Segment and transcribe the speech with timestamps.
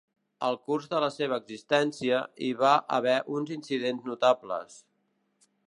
[0.45, 4.81] Al curs de la seva existència, hi va haver uns incidents notables.